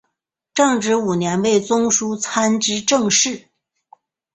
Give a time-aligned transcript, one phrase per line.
[0.55, 3.49] 至正五年为中书参知政事。